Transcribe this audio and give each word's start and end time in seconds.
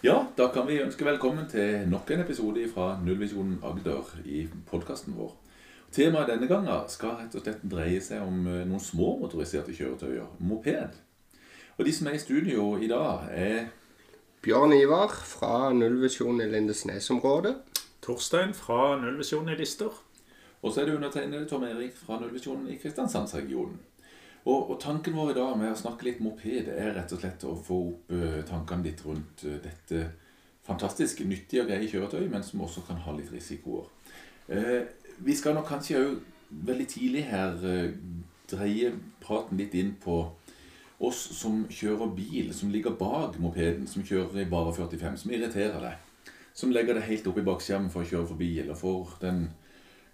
Ja, 0.00 0.26
da 0.36 0.46
kan 0.54 0.68
vi 0.68 0.76
ønske 0.78 1.02
velkommen 1.02 1.48
til 1.50 1.88
nok 1.90 2.10
en 2.14 2.20
episode 2.22 2.62
fra 2.70 2.92
Nullvisjonen 3.02 3.56
Agder 3.66 4.12
i 4.30 4.44
podkasten 4.68 5.16
vår. 5.18 5.32
Temaet 5.90 6.30
denne 6.30 6.46
gangen 6.46 6.84
skal 6.86 7.16
rett 7.18 7.34
og 7.34 7.42
slett 7.42 7.64
dreie 7.66 7.98
seg 7.98 8.22
om 8.22 8.46
eh, 8.46 8.60
noen 8.62 8.78
små 8.78 9.16
motoriserte 9.18 9.74
kjøretøyer, 9.74 10.28
moped. 10.38 10.94
Og 11.74 11.82
de 11.82 11.96
som 11.96 12.06
er 12.06 12.14
i 12.14 12.22
studio 12.22 12.68
i 12.78 12.86
dag, 12.86 13.26
er 13.34 13.58
Bjørn 14.46 14.76
Ivar 14.78 15.18
fra 15.32 15.72
Nullvisjonen 15.74 16.44
i 16.46 16.50
Lindesnes-området. 16.52 17.56
Torstein 17.98 18.54
fra 18.54 18.94
Nullvisjonen 19.02 19.56
i 19.56 19.58
Lister. 19.58 19.98
Og 20.62 20.70
så 20.70 20.84
er 20.84 20.92
det 20.92 21.00
undertegnede 21.00 21.50
Tom 21.50 21.66
Erik 21.66 21.98
fra 21.98 22.22
Nullvisjonen 22.22 22.70
i 22.70 22.78
Kristiansandsregionen. 22.78 23.80
Og, 24.48 24.70
og, 24.70 24.78
tanken 24.80 25.16
vår 25.16 25.34
i 25.34 25.36
dag 25.36 25.58
med 25.60 25.74
å 25.74 25.76
snakke 25.76 26.06
litt 26.06 26.22
moped 26.24 26.70
er 26.72 26.94
rett 26.96 27.12
og 27.12 27.20
slett 27.20 27.44
å 27.44 27.52
få 27.60 27.78
opp 27.90 28.14
uh, 28.14 28.38
tankene 28.48 28.86
litt 28.86 29.02
rundt 29.04 29.44
uh, 29.44 29.58
dette 29.60 30.06
fantastisk 30.64 31.20
nyttige 31.28 31.64
og 31.64 31.68
greie 31.68 31.88
kjøretøy, 31.88 32.24
men 32.32 32.44
som 32.44 32.64
også 32.64 32.84
kan 32.86 33.00
ha 33.04 33.12
litt 33.16 33.28
risikoer. 33.32 33.90
Uh, 34.48 34.88
vi 35.20 35.36
skal 35.36 35.56
nok 35.56 35.68
kanskje 35.68 36.00
òg 36.00 36.16
veldig 36.64 36.86
tidlig 36.88 37.26
her 37.28 37.58
dreie 38.48 38.92
praten 39.20 39.58
litt 39.60 39.74
inn 39.76 39.90
på 40.00 40.22
oss 41.04 41.18
som 41.36 41.66
kjører 41.68 42.14
bil, 42.16 42.48
som 42.56 42.72
ligger 42.72 42.96
bak 42.96 43.36
mopeden, 43.42 43.84
som 43.90 44.06
kjører 44.06 44.46
i 44.46 44.48
bare 44.48 44.72
45, 44.72 45.18
som 45.24 45.34
irriterer 45.34 45.82
deg. 45.84 46.32
Som 46.56 46.72
legger 46.72 46.96
deg 46.96 47.10
helt 47.10 47.28
opp 47.28 47.42
i 47.42 47.44
bakskjermen 47.44 47.92
for 47.92 48.02
å 48.06 48.08
kjøre 48.08 48.30
forbi, 48.32 48.54
eller 48.62 48.78
får 48.78 49.18
den 49.26 49.44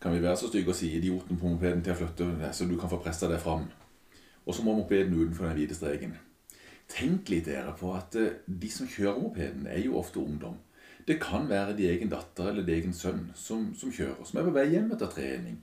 kan 0.03 0.13
vi 0.13 0.25
være 0.25 0.37
så 0.37 0.51
stygge 0.51 0.75
å 0.75 0.77
si, 0.77 0.91
idioten 0.99 1.39
på 1.41 1.55
mopeden 1.55 1.85
til 1.85 1.95
å 1.95 2.01
flytte 2.03 2.27
deg, 2.43 2.51
så 2.53 2.67
du 2.69 2.75
kan 2.81 2.91
få 2.91 2.99
pressa 3.01 3.31
deg 3.31 3.39
fram. 3.41 3.69
Og 4.45 4.55
så 4.55 4.65
må 4.65 4.77
mopeden 4.77 5.15
utenfor 5.15 5.49
den 5.49 5.59
hvite 5.59 5.77
streken. 5.77 6.15
Tenk 6.91 7.31
litt 7.33 7.49
dere 7.49 7.73
på 7.79 7.95
at 7.97 8.17
eh, 8.21 8.41
de 8.47 8.71
som 8.71 8.89
kjører 8.91 9.23
mopeden, 9.23 9.67
er 9.67 9.81
jo 9.85 9.97
ofte 9.99 10.21
ungdom. 10.21 10.59
Det 11.09 11.19
kan 11.21 11.49
være 11.49 11.77
de 11.77 11.89
egen 11.91 12.11
datter 12.13 12.51
eller 12.51 12.65
de 12.65 12.75
egen 12.77 12.93
sønn 12.97 13.27
som, 13.37 13.71
som, 13.77 13.93
kjører, 13.93 14.25
som 14.25 14.41
er 14.41 14.47
på 14.47 14.55
vei 14.57 14.67
hjem 14.73 14.93
etter 14.95 15.11
trening. 15.13 15.59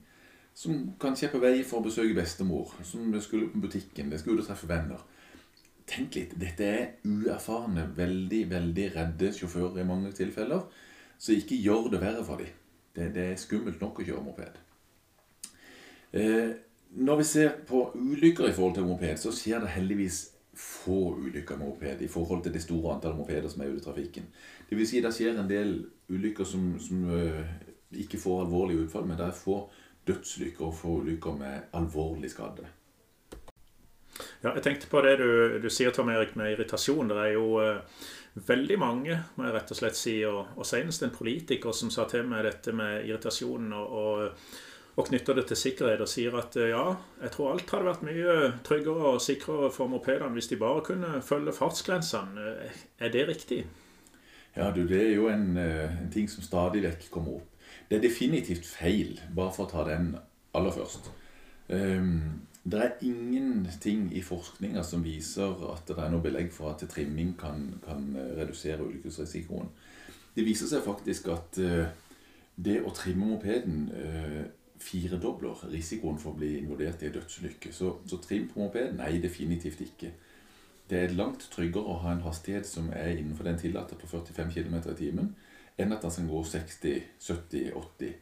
Som 0.54 0.92
kanskje 1.00 1.28
er 1.28 1.32
på 1.32 1.40
vei 1.42 1.54
for 1.66 1.80
å 1.80 1.86
besøke 1.86 2.14
bestemor, 2.14 2.74
som 2.86 3.08
skulle 3.24 3.48
på 3.50 3.62
butikken, 3.62 4.10
det 4.12 4.20
skulle 4.20 4.42
ut 4.42 4.44
og 4.44 4.50
treffe 4.50 4.68
venner. 4.70 5.02
Tenk 5.88 6.14
litt, 6.18 6.34
dette 6.38 6.66
er 6.66 6.90
uerfarne, 7.08 7.88
veldig, 7.96 8.42
veldig 8.50 8.88
redde 8.96 9.32
sjåfører 9.34 9.82
i 9.82 9.86
mange 9.88 10.12
tilfeller. 10.14 10.66
Så 11.18 11.34
ikke 11.34 11.58
gjør 11.58 11.88
det 11.92 12.02
verre 12.02 12.22
for 12.26 12.42
dem. 12.42 12.52
Det, 12.94 13.08
det 13.14 13.24
er 13.30 13.40
skummelt 13.40 13.82
nok 13.82 14.02
å 14.02 14.06
kjøre 14.06 14.22
moped. 14.26 14.60
Eh, 16.12 16.52
når 16.94 17.16
vi 17.16 17.24
ser 17.24 17.50
på 17.68 17.90
ulykker 17.94 18.48
i 18.48 18.52
forhold 18.52 18.74
til 18.74 18.86
moped, 18.86 19.16
så 19.16 19.32
skjer 19.32 19.62
det 19.64 19.72
heldigvis 19.72 20.20
få 20.58 21.14
ulykker 21.16 21.56
med 21.56 21.66
moped 21.66 22.02
i 22.04 22.08
forhold 22.08 22.42
til 22.44 22.52
det 22.52 22.62
store 22.62 22.94
antallet 22.94 23.16
mopeder 23.16 23.48
som 23.48 23.62
er 23.62 23.72
ute 23.72 23.80
i 23.80 23.84
trafikken. 23.84 24.26
Det 24.68 24.76
vil 24.76 24.88
si 24.88 25.00
det 25.00 25.12
skjer 25.14 25.38
en 25.40 25.48
del 25.48 25.78
ulykker 26.12 26.44
som, 26.44 26.74
som 26.80 27.06
uh, 27.08 27.40
ikke 27.96 28.20
får 28.20 28.44
alvorlige 28.44 28.84
utfall, 28.84 29.06
men 29.08 29.16
det 29.16 29.26
er 29.26 29.36
få 29.36 29.62
dødsulykker 30.06 30.66
og 30.66 30.74
få 30.76 30.98
ulykker 31.00 31.36
med 31.38 31.74
alvorlig 31.78 32.30
skade. 32.30 32.68
Ja, 34.42 34.52
jeg 34.52 34.62
tenkte 34.62 34.90
på 34.90 35.00
det 35.00 35.14
du, 35.22 35.58
du 35.62 35.70
sier, 35.70 35.94
Tom 35.94 36.10
Erik, 36.12 36.34
med 36.36 36.52
irritasjon. 36.52 37.08
Det 37.08 37.16
er 37.22 37.32
jo 37.38 37.46
uh, 37.56 38.04
veldig 38.34 38.78
mange, 38.78 39.16
må 39.36 39.46
jeg 39.46 39.56
rett 39.56 39.72
og 39.72 39.80
slett 39.80 39.96
si, 39.96 40.18
og, 40.28 40.52
og 40.58 40.68
senest 40.68 41.06
en 41.06 41.14
politiker 41.14 41.72
som 41.72 41.90
sa 41.94 42.04
til 42.10 42.28
meg 42.28 42.44
dette 42.44 42.76
med 42.76 43.06
irritasjonen 43.08 43.72
og, 43.78 43.96
og 44.02 44.60
og 44.96 45.06
knytter 45.08 45.38
det 45.38 45.46
til 45.48 45.56
sikkerhet 45.56 46.02
og 46.04 46.10
sier 46.10 46.34
at 46.36 46.56
eh, 46.60 46.72
ja, 46.74 46.96
jeg 47.22 47.32
tror 47.32 47.54
alt 47.54 47.70
hadde 47.72 47.88
vært 47.88 48.04
mye 48.04 48.34
tryggere 48.66 49.14
og 49.14 49.22
sikrere 49.24 49.70
for 49.72 49.88
mopedene 49.88 50.36
hvis 50.36 50.50
de 50.50 50.60
bare 50.60 50.84
kunne 50.84 51.22
følge 51.24 51.54
fartsgrensene. 51.56 52.44
Eh, 52.66 52.82
er 53.06 53.14
det 53.14 53.24
riktig? 53.30 53.62
Ja, 54.56 54.68
du, 54.74 54.84
det 54.88 55.00
er 55.00 55.14
jo 55.14 55.30
en, 55.32 55.56
eh, 55.56 55.88
en 56.02 56.12
ting 56.12 56.28
som 56.28 56.44
stadig 56.44 56.84
vekk 56.84 57.08
kommer 57.14 57.40
opp. 57.40 57.48
Det 57.88 57.98
er 57.98 58.04
definitivt 58.04 58.68
feil, 58.68 59.16
bare 59.32 59.52
for 59.56 59.64
å 59.64 59.72
ta 59.72 59.88
den 59.88 60.12
aller 60.56 60.74
først. 60.76 61.08
Um, 61.72 62.44
det 62.68 62.78
er 62.84 63.04
ingenting 63.04 64.10
i 64.12 64.20
forskninga 64.22 64.84
som 64.84 65.04
viser 65.04 65.56
at 65.72 65.88
det 65.88 65.96
er 65.96 66.12
noe 66.12 66.24
belegg 66.24 66.52
for 66.52 66.72
at 66.72 66.84
trimming 66.88 67.32
kan, 67.40 67.70
kan 67.84 68.10
redusere 68.36 68.84
ulykkesrisikoen. 68.84 69.70
Det 70.36 70.44
viser 70.44 70.68
seg 70.68 70.84
faktisk 70.84 71.28
at 71.32 71.60
uh, 71.64 71.88
det 72.56 72.82
å 72.84 72.92
trimme 72.96 73.32
mopeden 73.32 73.86
uh, 73.92 74.42
firedobler 74.82 75.62
risikoen 75.72 76.18
for 76.18 76.32
å 76.32 76.38
bli 76.40 76.56
involvert 76.58 77.02
i 77.02 77.08
en 77.08 77.14
dødsulykke. 77.16 77.72
Så, 77.74 77.94
så 78.08 78.18
trim 78.22 78.48
på 78.50 78.60
moped? 78.60 78.96
Nei, 78.98 79.14
definitivt 79.22 79.80
ikke. 79.84 80.12
Det 80.90 80.98
er 80.98 81.14
langt 81.16 81.46
tryggere 81.52 81.88
å 81.88 82.00
ha 82.02 82.12
en 82.12 82.24
hastighet 82.26 82.68
som 82.68 82.90
er 82.92 83.14
innenfor 83.14 83.48
den 83.48 83.60
tillatte 83.60 83.96
på 83.96 84.10
45 84.10 84.50
km 84.52 84.76
i 84.82 84.98
timen, 84.98 85.30
enn 85.80 85.94
at 85.94 86.04
den 86.04 86.12
skal 86.12 86.28
gå 86.28 86.42
60, 86.52 87.06
70, 87.22 87.70
80. 87.78 88.12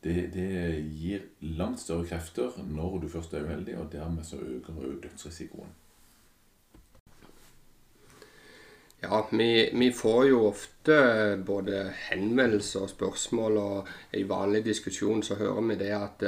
Det, 0.00 0.14
det, 0.32 0.48
gir 0.96 1.26
langt 1.60 1.82
større 1.82 2.08
krefter 2.08 2.56
når 2.64 3.02
du 3.02 3.08
først 3.12 3.36
er 3.36 3.44
uheldig, 3.44 3.76
og 3.78 3.92
dermed 3.92 4.24
så 4.24 4.40
øker 4.40 4.80
du 4.80 4.96
dødsrisikoen. 5.04 5.76
Ja, 9.02 9.28
vi, 9.32 9.70
vi, 9.72 9.92
får 9.92 10.24
jo 10.28 10.40
ofte 10.50 10.96
både 11.46 11.86
henvendelser 12.10 12.84
og 12.84 12.90
spørsmål, 12.92 13.56
og 13.56 13.88
i 14.12 14.26
vanlig 14.28 14.64
diskusjon 14.66 15.22
så 15.24 15.38
hører 15.40 15.62
vi 15.70 15.76
det 15.80 15.92
at 15.96 16.24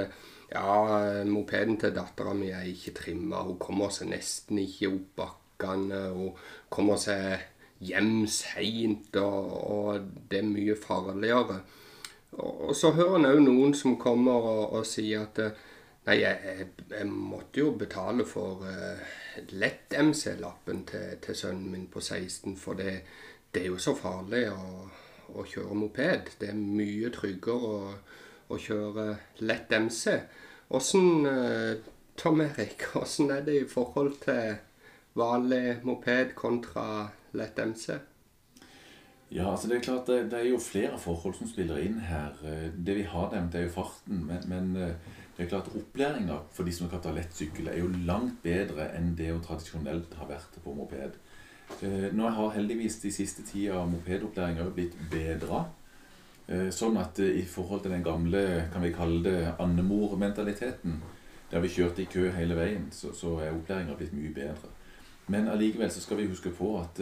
ja, 0.52 1.24
mopeden 1.28 1.76
til 1.80 1.92
dattera 1.92 2.32
mi 2.36 2.48
er 2.48 2.64
ikke 2.70 2.94
trimma. 2.96 3.42
Hun 3.44 3.58
kommer 3.60 3.92
seg 3.92 4.08
nesten 4.12 4.60
ikke 4.62 4.88
opp 4.88 5.10
bakkene. 5.20 6.00
Hun 6.16 6.32
kommer 6.72 7.00
seg 7.00 7.44
hjem 7.84 8.24
seint, 8.30 9.16
og, 9.20 9.52
og, 9.76 10.08
det 10.30 10.40
er 10.40 10.48
mye 10.48 10.76
farligere. 10.80 11.60
Og, 12.38 12.68
og 12.70 12.76
så 12.76 12.94
hører 12.96 13.18
en 13.18 13.30
òg 13.34 13.42
noen 13.44 13.76
som 13.76 13.98
kommer 14.00 14.48
og, 14.54 14.64
og 14.78 14.88
sier 14.88 15.26
at 15.26 15.42
Nei, 16.02 16.16
jeg, 16.18 16.66
jeg, 16.90 17.06
måtte 17.06 17.60
jo 17.62 17.76
betale 17.78 18.24
for 18.26 18.64
uh, 18.66 19.02
lett-MC-lappen 19.54 20.82
til, 20.90 21.12
til, 21.22 21.36
sønnen 21.38 21.70
min 21.70 21.86
på 21.86 22.02
16, 22.02 22.56
for 22.58 22.74
det, 22.74 22.96
det 23.54 23.62
er 23.62 23.70
jo 23.70 23.78
så 23.78 23.94
farlig 23.94 24.48
å, 24.50 24.88
å, 25.30 25.44
kjøre 25.46 25.78
moped. 25.78 26.34
Det 26.40 26.50
er 26.50 26.58
mye 26.58 27.12
tryggere 27.14 27.70
å, 27.70 27.94
å 28.50 28.58
kjøre 28.58 29.06
lett-MC. 29.46 30.18
Åssen, 30.74 31.28
uh, 31.30 31.78
Tom 32.18 32.42
Erik, 32.48 32.88
åssen 33.02 33.30
er 33.30 33.46
det 33.46 33.60
i 33.60 33.70
forhold 33.70 34.18
til 34.26 34.56
vanlig 35.14 35.78
moped 35.86 36.34
kontra 36.34 37.12
lett-MC? 37.38 37.92
Ja, 39.32 39.52
altså 39.54 39.70
det 39.70 39.78
er 39.78 39.86
klart 39.86 40.10
det, 40.10 40.24
det, 40.34 40.42
er 40.42 40.50
jo 40.50 40.58
flere 40.60 40.98
forhold 41.00 41.38
som 41.38 41.48
spiller 41.48 41.78
inn 41.80 42.02
her. 42.04 42.34
Eh, 42.44 42.66
det 42.74 42.98
vi 42.98 43.04
har 43.08 43.30
nevnt, 43.32 43.54
er 43.56 43.64
jo 43.64 43.76
farten. 43.78 44.26
Men, 44.28 44.42
men 44.50 44.96
det 45.36 45.44
er 45.44 45.48
klart 45.48 45.70
Opplæringa 45.72 46.38
for 46.52 46.68
de 46.68 46.72
som 46.76 46.90
kan 46.92 47.00
ta 47.00 47.12
lettsykkel, 47.16 47.70
er 47.72 47.78
jo 47.80 47.92
langt 48.06 48.42
bedre 48.44 48.90
enn 48.96 49.14
det 49.16 49.30
hun 49.32 49.44
tradisjonelt 49.44 50.12
har 50.18 50.28
vært 50.28 50.58
på 50.64 50.74
moped. 50.76 51.16
Eh, 51.80 52.10
nå 52.12 52.28
har 52.28 52.52
heldigvis 52.52 52.98
de 53.00 53.12
siste 53.14 53.44
tida 53.48 53.80
mopedopplæringa 53.88 54.66
blitt 54.76 54.98
bedra. 55.10 55.64
Eh, 56.48 56.68
sånn 56.74 56.98
at 57.00 57.22
eh, 57.24 57.38
i 57.40 57.46
forhold 57.48 57.84
til 57.86 57.94
den 57.94 58.04
gamle 58.04 58.42
kan 58.74 58.84
vi 58.84 58.92
kalle 58.92 59.22
det 59.24 59.54
andemor-mentaliteten, 59.62 61.00
der 61.52 61.64
vi 61.64 61.72
kjørte 61.72 62.04
i 62.04 62.10
kø 62.12 62.28
hele 62.36 62.58
veien, 62.58 62.90
så, 62.92 63.14
så 63.16 63.38
er 63.40 63.56
opplæringa 63.56 63.96
blitt 63.96 64.12
mye 64.16 64.34
bedre. 64.36 64.68
Men 65.32 65.48
allikevel 65.48 65.88
så 65.90 66.04
skal 66.04 66.20
vi 66.20 66.28
huske 66.28 66.52
på 66.52 66.74
at 66.80 67.00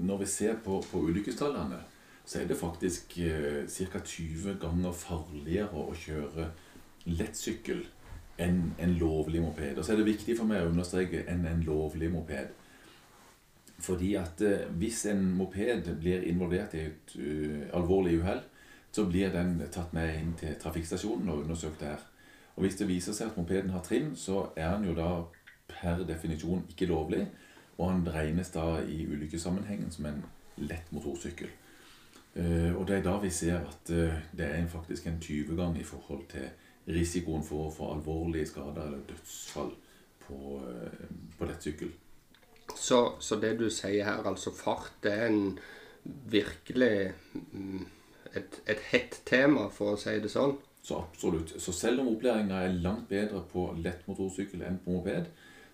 når 0.00 0.22
vi 0.22 0.32
ser 0.32 0.56
på, 0.64 0.80
på 0.88 1.04
ulykkestallene, 1.10 1.82
så 2.24 2.40
er 2.40 2.48
det 2.48 2.56
faktisk 2.56 3.16
ca. 3.16 4.00
20 4.00 4.56
ganger 4.62 4.92
farligere 4.94 5.82
å 5.82 5.96
kjøre 5.98 6.46
lettsykkel 7.06 7.84
enn 8.40 8.72
en 8.80 8.94
lovlig 8.98 9.42
moped. 9.42 9.78
Og 9.78 9.84
så 9.84 9.92
er 9.92 10.00
det 10.00 10.08
viktig 10.08 10.36
for 10.38 10.48
meg 10.48 10.64
å 10.64 10.70
understreke 10.70 11.24
enn 11.28 11.44
en 11.48 11.64
lovlig 11.66 12.10
moped. 12.12 12.54
Fordi 13.80 14.14
at 14.20 14.40
eh, 14.44 14.68
hvis 14.80 15.06
en 15.08 15.22
moped 15.36 15.88
blir 16.00 16.24
involvert 16.28 16.74
i 16.76 16.86
et 16.90 17.14
uh, 17.16 17.62
alvorlig 17.76 18.18
uhell, 18.20 18.42
så 18.92 19.06
blir 19.08 19.32
den 19.32 19.60
tatt 19.72 19.92
med 19.96 20.16
inn 20.18 20.32
til 20.36 20.56
trafikkstasjonen 20.60 21.28
og 21.32 21.44
undersøkt 21.44 21.80
der. 21.80 22.02
Og 22.56 22.64
hvis 22.64 22.76
det 22.76 22.88
viser 22.90 23.16
seg 23.16 23.30
at 23.30 23.38
mopeden 23.38 23.70
har 23.72 23.84
trim, 23.86 24.12
så 24.16 24.50
er 24.56 24.74
den 24.74 24.90
jo 24.90 24.96
da 24.98 25.10
per 25.70 26.02
definisjon 26.04 26.66
ikke 26.68 26.90
lovlig, 26.90 27.22
og 27.78 27.86
han 27.88 28.04
regnes 28.12 28.50
da 28.52 28.82
i 28.82 29.04
ulykkessammenhengen 29.06 29.92
som 29.94 30.10
en 30.10 30.24
lett 30.60 30.92
motorsykkel. 30.92 31.48
Uh, 32.36 32.76
og 32.76 32.84
det 32.88 32.98
er 32.98 33.06
da 33.06 33.16
vi 33.22 33.30
ser 33.32 33.62
at 33.64 33.94
uh, 33.94 34.18
det 34.36 34.50
er 34.50 34.66
faktisk 34.68 35.06
en 35.06 35.22
20-gang 35.22 35.78
i 35.80 35.86
forhold 35.86 36.26
til 36.30 36.50
risikoen 36.94 37.44
for 37.46 37.68
å 37.68 37.74
få 37.74 37.90
alvorlige 37.94 38.50
skader 38.50 38.86
eller 38.86 39.04
dødsfall 39.08 39.72
på, 40.26 40.60
eh, 40.70 41.04
på 41.38 41.48
lettsykkel. 41.48 41.92
Så, 42.76 43.00
så, 43.18 43.36
det 43.36 43.56
du 43.58 43.68
sier 43.70 44.06
her, 44.06 44.26
altså 44.26 44.52
fart, 44.54 44.92
det 45.02 45.12
er 45.12 45.26
en 45.26 45.58
virkelig 46.30 47.12
mm, 47.52 47.86
et, 48.34 48.60
et 48.70 48.82
hett 48.92 49.22
tema, 49.26 49.68
for 49.74 49.94
å 49.94 50.00
si 50.00 50.14
det 50.22 50.30
sånn? 50.32 50.56
Så 50.82 50.96
absolutt. 51.02 51.52
Så 51.60 51.74
selv 51.76 52.00
om 52.00 52.12
opplæringa 52.14 52.62
er 52.64 52.78
langt 52.80 53.08
bedre 53.10 53.42
på 53.52 53.66
lett 53.82 54.06
motorsykkel 54.08 54.62
enn 54.64 54.78
på 54.84 54.94
moped, 54.96 55.28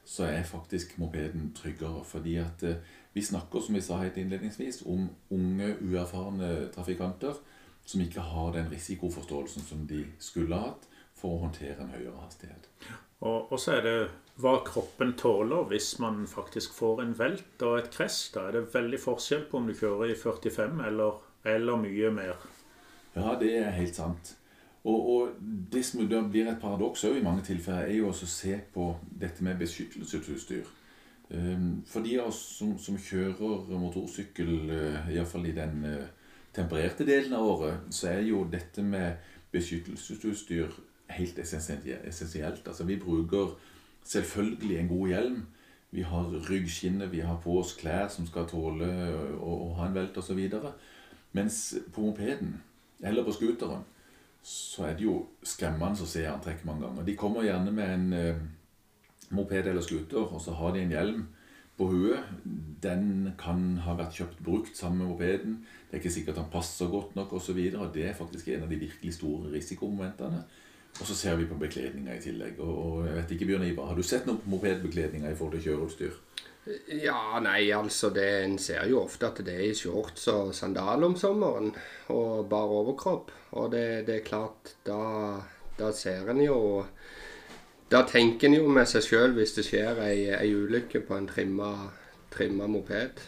så 0.06 0.26
er 0.30 0.46
faktisk 0.46 0.96
mopeden 1.02 1.52
tryggere. 1.54 2.04
Fordi 2.04 2.38
at 2.42 2.62
eh, 2.62 2.94
Vi 3.16 3.22
snakker 3.24 3.62
som 3.64 3.74
vi 3.74 3.80
sa 3.80 3.96
helt 3.96 4.16
innledningsvis, 4.20 4.82
om 4.84 5.06
unge, 5.32 5.70
uerfarne 5.80 6.68
trafikanter 6.74 7.38
som 7.86 8.00
ikke 8.04 8.20
har 8.20 8.50
den 8.52 8.68
risikoforståelsen 8.68 9.62
som 9.64 9.86
de 9.88 10.02
skulle 10.20 10.58
hatt 10.60 10.84
for 11.16 11.36
å 11.36 11.42
håndtere 11.46 11.80
en 11.82 11.92
høyere 11.94 12.20
hastighet. 12.22 12.70
Og, 13.24 13.52
og 13.52 13.58
så 13.60 13.78
er 13.78 13.84
det 13.86 13.96
hva 14.42 14.58
kroppen 14.66 15.14
tåler 15.16 15.64
hvis 15.70 15.94
man 16.02 16.26
faktisk 16.28 16.74
får 16.76 17.00
en 17.02 17.14
velt 17.18 17.62
og 17.64 17.78
et 17.80 17.92
kress. 17.92 18.18
Da 18.34 18.48
er 18.48 18.58
det 18.58 18.74
veldig 18.74 19.00
forskjell 19.00 19.46
på 19.50 19.60
om 19.60 19.70
du 19.70 19.74
kjører 19.76 20.12
i 20.12 20.18
45 20.20 20.82
eller, 20.90 21.22
eller 21.56 21.80
mye 21.80 22.10
mer. 22.12 22.48
Ja, 23.16 23.32
det 23.40 23.54
er 23.62 23.72
helt 23.78 23.96
sant. 23.96 24.34
Og, 24.86 25.06
og 25.10 25.38
det 25.72 25.82
som 25.84 26.04
blir 26.06 26.46
et 26.46 26.60
paradoks 26.62 27.04
i 27.08 27.22
mange 27.24 27.42
tilfeller, 27.46 27.88
er 27.88 27.96
jo 27.96 28.10
også 28.12 28.28
å 28.28 28.34
se 28.36 28.58
på 28.74 28.90
dette 29.18 29.42
med 29.42 29.58
beskyttelsesutstyr. 29.58 30.68
Ehm, 31.34 31.80
for 31.90 32.06
de 32.06 32.20
av 32.20 32.28
oss 32.30 32.42
som, 32.60 32.76
som 32.78 32.98
kjører 33.00 33.72
motorsykkel, 33.80 34.52
eh, 34.70 35.08
iallfall 35.16 35.48
i 35.50 35.56
den 35.56 35.82
eh, 35.90 36.28
tempererte 36.54 37.06
delen 37.08 37.34
av 37.34 37.48
året, 37.48 37.88
så 37.90 38.12
er 38.12 38.22
jo 38.28 38.44
dette 38.52 38.84
med 38.86 39.18
beskyttelsesutstyr 39.50 40.70
helt 41.08 41.38
essensielt. 41.38 42.68
Altså, 42.68 42.84
vi 42.84 42.96
bruker 42.96 43.56
selvfølgelig 44.04 44.78
en 44.78 44.88
god 44.88 45.08
hjelm. 45.08 45.42
Vi 45.90 46.02
har 46.02 46.50
ryggskinne, 46.50 47.10
vi 47.10 47.20
har 47.20 47.38
på 47.42 47.58
oss 47.60 47.76
klær 47.78 48.08
som 48.12 48.26
skal 48.26 48.48
tåle 48.50 48.88
å, 49.38 49.74
ha 49.78 49.86
en 49.86 49.94
velt 49.94 50.16
osv. 50.18 50.40
Mens 51.36 51.60
på 51.92 52.02
mopeden, 52.02 52.56
eller 53.00 53.24
på 53.24 53.34
scooteren, 53.36 53.84
så 54.46 54.86
er 54.86 54.98
det 54.98 55.06
jo 55.06 55.16
skremmende 55.42 56.02
å 56.02 56.10
se 56.10 56.26
antrekk 56.28 56.66
mange 56.66 56.86
ganger. 56.86 57.06
De 57.06 57.16
kommer 57.18 57.46
gjerne 57.46 57.72
med 57.74 57.94
en 57.94 58.12
eh, 58.14 58.44
moped 59.34 59.66
eller 59.66 59.82
scooter, 59.82 60.22
og 60.22 60.42
så 60.42 60.54
har 60.54 60.74
de 60.74 60.84
en 60.84 60.94
hjelm 60.94 61.24
på 61.76 61.88
huet. 61.90 62.28
Den 62.82 63.32
kan 63.40 63.64
ha 63.84 63.96
vært 63.98 64.20
kjøpt 64.20 64.44
brukt 64.44 64.78
sammen 64.78 65.02
med 65.02 65.10
mopeden. 65.12 65.58
Det 65.86 65.96
er 65.96 66.02
ikke 66.02 66.14
sikkert 66.14 66.38
den 66.38 66.52
passer 66.52 66.92
godt 66.92 67.16
nok 67.18 67.34
osv. 67.36 67.58
Det 67.94 68.06
er 68.06 68.16
faktisk 68.16 68.48
en 68.52 68.64
av 68.64 68.70
de 68.70 68.80
virkelig 68.80 69.16
store 69.18 69.52
risikomomentene. 69.56 70.44
Og 71.00 71.06
så 71.06 71.14
ser 71.14 71.36
vi 71.36 71.44
på 71.44 71.58
bekledninga 71.60 72.14
i 72.16 72.22
tillegg. 72.24 72.60
Og, 72.60 72.76
og, 72.84 73.00
jeg 73.06 73.16
vet 73.18 73.34
ikke, 73.36 73.48
Bjørn 73.50 73.66
Ivar, 73.68 73.90
Har 73.90 73.98
du 73.98 74.02
sett 74.06 74.26
noe 74.28 74.40
på 74.40 74.54
mopedbekledninga 74.54 75.30
i 75.30 75.36
forhold 75.36 75.58
til 75.58 75.66
kjøreutstyr? 75.68 76.14
Ja, 76.90 77.38
nei, 77.38 77.68
altså 77.70 78.10
det, 78.10 78.26
En 78.44 78.56
ser 78.58 78.88
jo 78.90 79.02
ofte 79.04 79.28
at 79.28 79.42
det 79.46 79.54
er 79.54 79.68
i 79.68 79.76
shorts 79.76 80.26
og 80.32 80.54
sandaler 80.54 81.06
om 81.06 81.18
sommeren. 81.20 81.74
Og 82.14 82.48
bar 82.48 82.72
overkropp. 82.80 83.30
Og 83.60 83.70
det, 83.72 84.06
det 84.08 84.20
er 84.20 84.26
klart, 84.26 84.74
da, 84.88 84.98
da 85.78 85.92
ser 85.92 86.32
en 86.32 86.42
jo 86.44 86.58
Da 87.92 88.02
tenker 88.08 88.48
en 88.48 88.56
jo 88.56 88.66
med 88.72 88.88
seg 88.90 89.04
sjøl 89.06 89.36
hvis 89.36 89.54
det 89.54 89.62
skjer 89.68 90.00
ei, 90.02 90.26
ei 90.34 90.50
ulykke 90.56 91.04
på 91.06 91.14
en 91.14 91.28
trimma, 91.30 91.70
trimma 92.34 92.66
moped. 92.66 93.20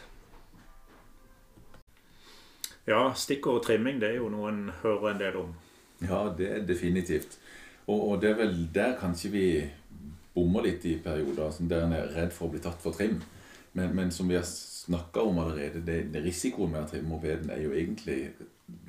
Ja, 2.88 3.12
stikkord 3.14 3.62
trimming 3.69 4.00
det 4.00 4.14
er 4.14 4.19
jo 4.19 4.32
noe 4.32 4.50
en 4.50 4.62
hører 4.82 5.12
en 5.12 5.21
del 5.21 5.37
om. 5.37 5.55
Ja, 6.00 6.25
det 6.38 6.49
er 6.50 6.67
definitivt. 6.67 7.38
Og, 7.88 8.00
og, 8.11 8.14
det 8.20 8.31
er 8.31 8.40
vel 8.43 8.56
der 8.75 8.96
kanskje 9.00 9.32
vi 9.32 9.46
bommer 10.35 10.67
litt 10.67 10.85
i 10.87 10.99
perioder, 11.02 11.50
som 11.55 11.69
der 11.70 11.87
en 11.87 11.96
er 11.96 12.12
redd 12.14 12.35
for 12.37 12.49
å 12.49 12.52
bli 12.52 12.61
tatt 12.62 12.82
for 12.82 12.94
trim. 12.94 13.17
Men, 13.73 13.94
men 13.96 14.12
som 14.14 14.29
vi 14.29 14.37
har 14.37 14.46
snakka 14.46 15.25
om 15.25 15.40
allerede, 15.43 15.82
det, 15.85 16.02
det 16.12 16.23
risikoen 16.25 16.73
med 16.75 16.85
å 16.85 16.90
trimme 16.90 17.14
mopeden 17.14 17.50
er 17.52 17.62
jo 17.64 17.73
egentlig 17.73 18.19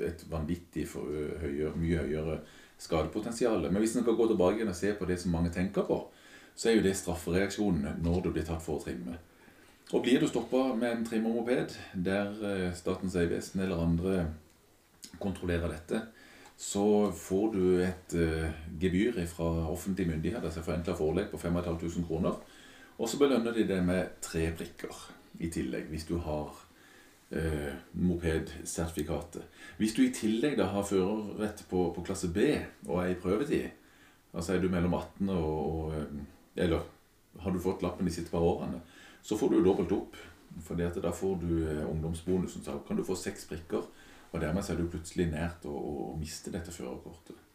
et 0.04 0.26
vanvittig 0.32 0.86
for, 0.92 1.08
høyere, 1.42 1.72
mye 1.80 2.04
høyere 2.04 2.38
skadepotensial. 2.80 3.70
Men 3.70 3.82
hvis 3.84 3.96
en 3.96 4.06
skal 4.06 4.20
gå 4.20 4.28
tilbake 4.30 4.68
og 4.68 4.76
se 4.78 4.94
på 4.96 5.08
det 5.08 5.20
som 5.22 5.34
mange 5.36 5.52
tenker 5.56 5.88
på, 5.88 6.02
så 6.60 6.70
er 6.70 6.78
jo 6.78 6.84
det 6.84 6.96
straffereaksjonen 7.00 8.02
når 8.04 8.24
du 8.26 8.32
blir 8.36 8.48
tatt 8.48 8.64
for 8.64 8.80
å 8.80 8.84
trimme. 8.84 9.16
Og 9.96 10.04
blir 10.06 10.22
du 10.22 10.28
stoppa 10.30 10.74
med 10.78 10.92
en 10.92 11.06
trimmermoped 11.08 11.74
der 11.96 12.74
Statens 12.78 13.16
vegvesen 13.18 13.64
eller 13.64 13.82
andre 13.82 14.18
kontrollerer 15.20 15.72
dette, 15.72 16.04
så 16.60 17.12
får 17.16 17.54
du 17.54 17.62
et 17.80 18.14
uh, 18.20 18.50
gebyr 18.82 19.16
fra 19.32 19.46
offentlig 19.72 20.10
myndighet, 20.10 20.44
altså 20.44 20.60
forenkla 20.60 20.92
forelegg 20.98 21.30
på 21.32 21.40
5500 21.40 22.08
kroner. 22.08 22.42
Og 23.00 23.08
så 23.08 23.20
belønner 23.22 23.56
de 23.56 23.64
det 23.68 23.78
med 23.88 24.18
tre 24.22 24.50
prikker 24.60 24.98
i 25.40 25.48
tillegg, 25.56 25.86
hvis 25.88 26.04
du 26.10 26.18
har 26.20 26.50
uh, 27.32 27.70
mopedsertifikatet. 27.94 29.46
Hvis 29.80 29.96
du 29.96 30.02
i 30.04 30.12
tillegg 30.12 30.58
da 30.60 30.68
har 30.74 30.84
førerrett 30.84 31.64
på, 31.70 31.86
på, 31.96 32.04
klasse 32.04 32.28
B 32.36 32.50
og 32.90 33.06
er 33.06 33.14
i 33.14 33.22
prøvetid, 33.24 33.70
altså 34.34 34.58
er 34.58 34.60
du 34.60 34.68
mellom 34.68 34.98
18 35.00 35.30
og, 35.30 35.56
og 35.72 35.96
eh, 35.96 36.20
Eller 36.60 36.84
har 37.40 37.56
du 37.56 37.60
fått 37.64 37.82
lappen 37.82 38.06
de 38.06 38.12
siste 38.12 38.32
par 38.32 38.44
årene, 38.44 38.82
så 39.24 39.38
får 39.40 39.54
du 39.54 39.64
dobbelt 39.64 39.96
opp. 39.96 40.20
For 40.66 40.76
da 40.76 41.12
får 41.14 41.40
du 41.40 41.52
ungdomsbonusen. 41.88 42.66
Så 42.66 42.82
kan 42.88 42.98
du 42.98 43.04
få 43.06 43.16
seks 43.16 43.46
prikker 43.48 43.86
og 44.32 44.42
dermed 44.42 44.66
så 44.66 44.74
er 44.74 44.82
du 44.82 44.90
plutselig 44.92 45.30
nært 45.32 45.66
å, 45.66 45.74
å 45.74 46.18
miste 46.20 46.54
dette 46.54 46.74
førerkortet. 46.74 47.46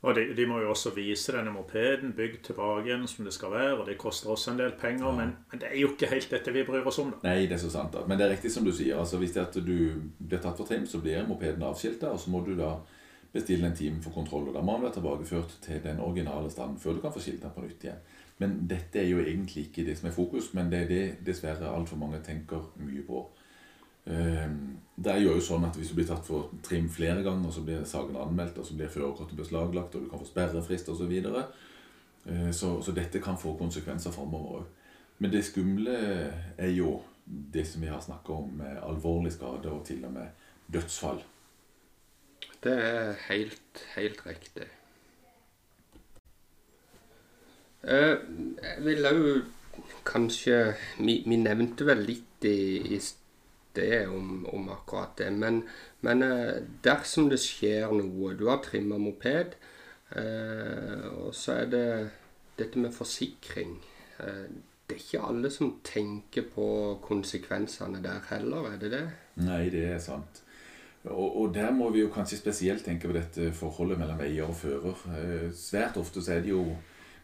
Og 0.00 0.14
de, 0.16 0.22
de, 0.36 0.46
må 0.48 0.62
jo 0.62 0.70
også 0.72 0.94
vise 0.96 1.34
denne 1.34 1.52
mopeden 1.52 2.14
bygd 2.16 2.38
tilbake 2.46 2.86
igjen 2.88 3.02
som 3.08 3.26
det 3.26 3.34
skal 3.36 3.52
være. 3.52 3.74
og 3.82 3.88
Det 3.88 3.98
koster 4.00 4.30
også 4.32 4.54
en 4.54 4.62
del 4.62 4.72
penger, 4.80 5.04
ja. 5.04 5.16
men, 5.18 5.34
men, 5.50 5.60
det 5.60 5.68
er 5.68 5.76
jo 5.82 5.90
ikke 5.92 6.08
helt 6.08 6.30
dette 6.32 6.54
vi 6.56 6.62
bryr 6.64 6.88
oss 6.88 6.98
om. 7.02 7.10
da. 7.12 7.20
Nei, 7.28 7.44
det 7.50 7.58
er 7.58 7.60
så 7.66 7.72
sant. 7.74 7.92
da. 7.92 8.06
Men 8.08 8.16
det 8.16 8.26
er 8.26 8.32
riktig 8.32 8.52
som 8.54 8.64
du 8.64 8.72
sier. 8.72 8.96
altså 8.96 9.20
Hvis 9.20 9.36
det 9.36 9.42
at 9.42 9.58
du 9.60 9.76
blir 10.16 10.40
tatt 10.40 10.56
for 10.56 10.64
trim, 10.64 10.86
så 10.88 11.02
blir 11.04 11.28
mopeden 11.28 11.66
avskilta, 11.68 12.14
og 12.14 12.22
så 12.22 12.32
må 12.32 12.40
du 12.46 12.54
da 12.56 12.78
bestille 13.34 13.68
en 13.68 13.76
time 13.76 14.00
for 14.02 14.16
kontroll. 14.16 14.48
og 14.48 14.56
Da 14.56 14.64
må 14.64 14.78
den 14.78 14.88
være 14.88 14.96
tilbakeført 14.96 15.58
til 15.66 15.84
den 15.84 16.00
originale 16.00 16.50
standen 16.50 16.80
før 16.80 16.96
du 16.96 17.04
kan 17.04 17.12
få 17.12 17.20
skilt 17.20 17.44
den 17.44 17.52
på 17.54 17.66
nytt 17.66 17.84
igjen. 17.84 18.00
Men 18.40 18.56
dette 18.70 19.02
er 19.02 19.10
jo 19.10 19.20
egentlig 19.20 19.66
ikke 19.68 19.84
det 19.84 19.98
som 19.98 20.08
er 20.08 20.16
fokus, 20.16 20.54
men 20.56 20.72
det 20.72 20.80
er 20.80 20.88
det 20.88 21.04
dessverre 21.26 21.76
altfor 21.76 22.00
mange 22.00 22.22
tenker 22.24 22.72
mye 22.80 23.04
på. 23.04 23.26
Ehm, 24.10 24.58
det 25.00 25.12
er 25.14 25.22
jo 25.22 25.36
sånn 25.40 25.64
at 25.64 25.76
Hvis 25.78 25.92
du 25.92 25.94
blir 25.94 26.08
tatt 26.08 26.26
for 26.26 26.50
trim 26.66 26.88
flere 26.92 27.22
ganger, 27.24 27.52
så 27.54 27.62
blir 27.64 27.84
saken 27.88 28.18
anmeldt, 28.20 28.58
og 28.58 28.66
så 28.66 28.74
blir 28.76 28.90
førerkortet 28.92 29.38
beslaglagt, 29.38 29.94
og 29.94 30.04
du 30.04 30.10
kan 30.10 30.20
få 30.20 30.28
sperrefrist 30.28 30.88
osv. 30.88 31.04
Så, 31.04 31.06
videre. 31.06 31.46
Ehm, 32.26 32.52
så 32.52 32.82
Så 32.82 32.92
dette 32.92 33.20
kan 33.20 33.38
få 33.38 33.56
konsekvenser 33.58 34.10
framover 34.10 34.60
òg. 34.60 34.64
Men 35.18 35.32
det 35.32 35.44
skumle 35.44 35.96
er 36.58 36.70
jo 36.70 37.02
det 37.26 37.66
som 37.66 37.82
vi 37.82 37.88
har 37.88 38.00
snakka 38.00 38.32
om, 38.32 38.50
med 38.56 38.78
alvorlig 38.82 39.32
skade 39.32 39.70
og 39.70 39.84
til 39.86 40.04
og 40.04 40.12
med 40.12 40.26
dødsfall. 40.72 41.22
Det 42.64 42.72
er 42.72 43.14
helt, 43.28 43.84
helt 43.96 44.26
riktig. 44.26 44.66
Eh, 47.84 48.16
jeg 48.62 48.84
vil 48.84 49.06
òg 49.08 49.20
kanskje 50.04 50.74
vi, 50.98 51.22
vi, 51.24 51.36
nevnte 51.40 51.86
vel 51.88 52.02
litt 52.04 52.44
i, 52.44 52.96
i 52.96 52.98
det 53.76 54.06
om, 54.08 54.46
om 54.50 54.70
akkurat 54.72 55.16
det. 55.18 55.30
Men, 55.32 55.62
men, 56.00 56.22
eh, 56.22 56.62
dersom 56.84 57.28
det 57.30 57.40
skjer 57.42 57.92
noe 57.94 58.34
Du 58.38 58.46
har 58.48 58.62
trimma 58.64 58.98
moped, 58.98 59.54
eh, 60.16 61.06
og 61.10 61.34
så 61.36 61.60
er 61.62 61.70
det 61.70 61.86
dette 62.58 62.78
med 62.78 62.94
forsikring. 62.94 63.78
Eh, 64.20 64.44
det 64.90 64.96
er 64.96 65.02
ikke 65.04 65.26
alle 65.30 65.50
som 65.54 65.76
tenker 65.86 66.48
på 66.54 66.66
konsekvensene 67.02 68.02
der 68.02 68.24
heller, 68.32 68.72
er 68.72 68.78
det 68.78 68.90
det? 68.90 69.04
Nei, 69.46 69.68
det 69.70 69.84
er 69.92 70.00
sant. 70.02 70.42
Og, 71.04 71.40
og, 71.40 71.54
der 71.54 71.70
må 71.72 71.88
vi 71.90 72.02
jo 72.02 72.10
kanskje 72.12 72.36
spesielt 72.36 72.84
tenke 72.84 73.08
på 73.08 73.14
dette 73.16 73.52
forholdet 73.56 73.98
mellom 73.98 74.20
eier 74.20 74.50
og 74.50 74.56
fører. 74.58 75.04
Eh, 75.16 75.46
svært 75.56 75.96
ofte 75.96 76.20
så 76.20 76.34
er 76.34 76.42
det 76.44 76.52
jo 76.52 76.64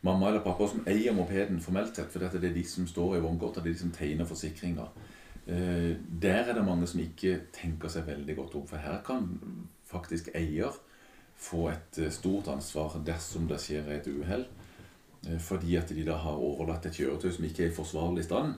mamma 0.07 0.31
eller 0.31 0.45
pappa 0.45 0.69
som 0.71 0.87
eier 0.89 1.13
mopeden 1.13 1.61
formelt 1.61 1.97
sett, 1.97 2.09
for 2.13 2.23
dette 2.23 2.41
er 2.41 2.55
de 2.55 2.65
som 2.65 2.87
står 2.89 3.19
i 3.19 3.21
vognkortet, 3.25 3.65
det 3.65 3.71
er 3.71 3.75
de 3.75 3.83
som 3.83 3.93
tegner 3.93 4.29
forsikringa. 4.29 4.87
Eh, 5.47 5.97
der 6.23 6.35
er 6.35 6.55
det 6.55 6.65
mange 6.65 6.87
som 6.91 7.01
ikke 7.01 7.39
tenker 7.55 7.91
seg 7.91 8.09
veldig 8.09 8.35
godt 8.37 8.57
om. 8.59 8.67
For 8.67 8.83
her 8.83 8.99
kan 9.07 9.29
faktisk 9.87 10.33
eier 10.35 10.75
få 11.39 11.69
et 11.71 12.01
eh, 12.03 12.11
stort 12.11 12.51
ansvar 12.51 12.99
dersom 13.07 13.47
det 13.51 13.61
skjer 13.63 13.93
et 13.95 14.09
uhell. 14.11 14.47
Eh, 15.29 15.39
fordi 15.39 15.77
at 15.79 15.95
de 15.95 16.07
da 16.07 16.19
har 16.25 16.43
overlatt 16.43 16.91
et 16.91 16.99
kjøretøy 16.99 17.31
som 17.31 17.47
ikke 17.47 17.67
er 17.67 17.71
i 17.71 17.77
forsvarlig 17.79 18.27
stand, 18.27 18.57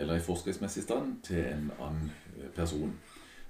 eller 0.00 0.16
i 0.16 0.24
forskriftsmessig 0.24 0.86
stand, 0.86 1.18
til 1.28 1.44
en 1.44 1.70
annen 1.76 2.10
person. 2.56 2.94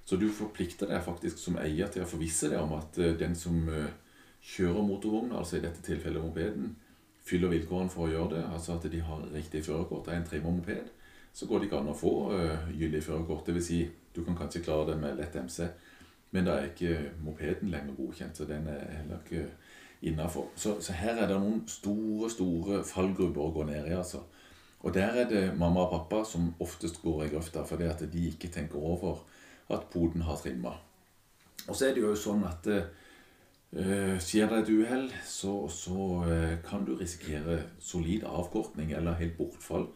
Så 0.05 0.19
du 0.19 0.27
forplikter 0.35 0.91
deg 0.91 1.05
faktisk 1.07 1.39
som 1.39 1.61
eier 1.63 1.87
til 1.93 2.03
å 2.03 2.11
forvisse 2.11 2.51
deg 2.51 2.59
om 2.59 2.73
at 2.75 2.97
den 3.21 3.37
som 3.39 3.61
kjører 4.43 4.83
motorvogna, 4.83 5.39
altså 5.39 5.61
i 5.61 5.63
dette 5.63 5.85
tilfellet 5.87 6.25
mopeden, 6.25 6.73
fyller 7.23 7.53
vilkårene 7.53 7.93
for 7.93 8.09
å 8.09 8.11
gjøre 8.11 8.33
det. 8.33 8.43
Altså 8.51 8.75
at 8.75 8.89
de 8.91 9.03
har 9.07 9.29
riktig 9.31 9.63
førerkort 9.69 10.09
av 10.09 10.17
en 10.17 10.27
trimmer 10.27 10.57
moped 10.57 10.89
så 11.33 11.47
går 11.47 11.59
det 11.59 11.69
ikke 11.69 11.81
an 11.81 11.93
å 11.93 11.97
få 11.97 12.15
uh, 12.35 12.71
gyldig 12.75 13.03
førerkort. 13.05 13.47
Dvs. 13.47 13.67
Si, 13.67 13.81
du 14.15 14.23
kan 14.27 14.37
kanskje 14.39 14.65
klare 14.65 14.91
det 14.91 14.99
med 15.01 15.19
lett 15.21 15.37
MC, 15.37 15.69
men 16.35 16.47
da 16.47 16.59
er 16.59 16.71
ikke 16.71 16.97
mopeden 17.25 17.71
lenger 17.71 17.97
godkjent. 17.99 18.37
Så 18.37 18.47
den 18.49 18.67
er 18.71 18.83
heller 18.99 19.23
ikke 19.25 19.47
innafor. 20.03 20.51
Så, 20.57 20.77
så, 20.81 20.95
her 20.97 21.17
er 21.17 21.29
det 21.29 21.39
noen 21.39 21.63
store, 21.69 22.31
store 22.33 22.83
fallgrupper 22.87 23.43
å 23.45 23.55
gå 23.55 23.67
ned 23.69 23.91
i. 23.91 23.97
altså. 23.97 24.25
Og 24.81 24.95
der 24.97 25.19
er 25.23 25.29
det 25.29 25.43
mamma 25.59 25.85
og 25.85 25.93
pappa 25.93 26.23
som 26.25 26.55
oftest 26.63 27.03
går 27.03 27.27
i 27.27 27.33
grøfta 27.35 27.67
fordi 27.69 27.85
at 27.91 28.05
de 28.13 28.29
ikke 28.31 28.49
tenker 28.53 28.81
over 28.81 29.21
at 29.71 29.91
poden 29.93 30.25
har 30.25 30.41
trimma. 30.41 30.73
Og 31.69 31.77
så 31.77 31.91
er 31.91 31.95
det 31.95 32.03
jo 32.03 32.15
sånn 32.17 32.47
at 32.49 32.67
uh, 32.71 34.17
skjer 34.25 34.49
det 34.49 34.63
et 34.63 34.73
uhell, 34.73 35.11
så, 35.29 35.53
så 35.69 36.07
uh, 36.25 36.55
kan 36.65 36.87
du 36.89 36.95
risikere 36.97 37.61
solid 37.79 38.25
avkortning 38.25 38.95
eller 38.97 39.21
helt 39.21 39.37
bortfall 39.39 39.91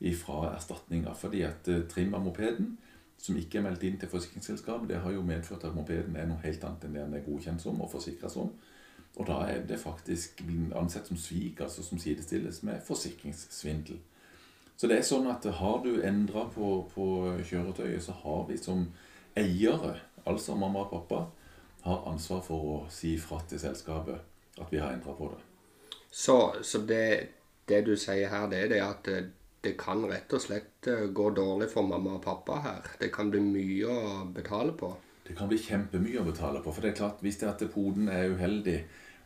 ifra 0.00 0.54
erstatninger. 0.54 1.14
Fordi 1.14 1.42
at 1.46 1.68
eh, 1.68 1.84
trim 1.88 2.14
av 2.14 2.24
mopeden, 2.24 2.76
som 3.20 3.36
ikke 3.36 3.60
er 3.60 3.66
meldt 3.66 3.84
inn 3.84 3.98
til 4.00 4.08
forsikringsselskapet, 4.08 4.88
det 4.88 5.00
har 5.04 5.12
jo 5.12 5.22
medført 5.22 5.64
at 5.68 5.76
mopeden 5.76 6.16
er 6.16 6.28
noe 6.28 6.40
helt 6.44 6.62
annet 6.64 6.86
enn 6.86 6.94
det 6.96 7.02
den 7.04 7.16
er 7.18 7.26
godkjent 7.26 7.62
som 7.62 7.80
og 7.80 7.90
forsikra 7.92 8.30
som. 8.32 8.52
Og 9.18 9.26
da 9.26 9.40
er 9.50 9.66
det 9.66 9.80
faktisk 9.80 10.40
ansett 10.78 11.10
som 11.10 11.18
svik, 11.18 11.60
altså 11.60 11.82
som 11.82 11.98
sidestilles 11.98 12.62
med 12.62 12.80
forsikringssvindel. 12.86 13.98
Så 14.76 14.88
det 14.88 14.96
er 14.96 15.04
sånn 15.04 15.26
at 15.28 15.44
har 15.58 15.82
du 15.84 15.98
endra 16.06 16.46
på, 16.54 16.70
på 16.94 17.06
kjøretøyet, 17.44 18.00
så 18.00 18.14
har 18.22 18.46
vi 18.48 18.56
som 18.56 18.86
eiere, 19.36 19.98
altså 20.24 20.56
mamma 20.56 20.86
og 20.86 20.94
pappa, 20.94 21.18
har 21.84 22.06
ansvar 22.08 22.40
for 22.44 22.70
å 22.70 22.78
si 22.92 23.16
fra 23.20 23.42
til 23.48 23.60
selskapet 23.60 24.60
at 24.60 24.72
vi 24.72 24.80
har 24.80 24.94
endra 24.94 25.12
på 25.16 25.28
det. 25.34 25.42
Så, 26.10 26.38
så 26.62 26.80
det, 26.88 27.04
det, 27.68 27.82
du 27.86 27.92
sier 27.96 28.32
her, 28.32 28.48
det 28.50 28.64
er 28.64 28.72
det 28.72 28.80
at 28.84 29.12
det, 29.60 29.76
kan 29.80 30.04
rett 30.08 30.32
og 30.32 30.42
slett 30.42 30.88
eh, 30.88 31.06
gå 31.12 31.30
dårlig 31.36 31.70
for 31.72 31.86
mamma 31.86 32.16
og 32.18 32.24
pappa 32.24 32.58
her? 32.64 32.90
Det 33.00 33.10
kan 33.14 33.30
bli 33.32 33.42
mye 33.44 33.90
å 33.90 34.24
betale 34.34 34.74
på? 34.76 34.92
Det 35.26 35.36
kan 35.38 35.50
bli 35.50 35.60
kjempemye 35.62 36.22
å 36.22 36.26
betale 36.26 36.62
på. 36.64 36.72
For 36.72 36.82
det 36.82 36.92
er 36.92 37.00
klart, 37.02 37.22
hvis 37.24 37.38
det 37.42 37.50
at 37.50 37.64
poden 37.74 38.08
er 38.10 38.32
uheldig 38.32 38.78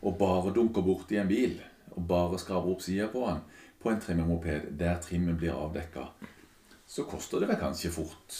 og 0.05 0.17
bare 0.19 0.53
dunker 0.53 0.85
borti 0.85 1.17
en 1.17 1.31
bil 1.31 1.57
og 1.95 2.03
bare 2.09 2.37
skraper 2.41 2.75
opp 2.75 2.83
sida 2.83 3.07
på 3.09 3.23
den, 3.25 3.41
på 3.81 3.91
en 3.91 4.01
trimmemoped 4.01 4.71
der 4.79 4.99
trimmen 5.01 5.37
blir 5.39 5.55
avdekka, 5.55 6.09
så 6.85 7.05
koster 7.09 7.41
det 7.41 7.49
vel 7.49 7.59
kanskje 7.61 7.93
fort 7.93 8.35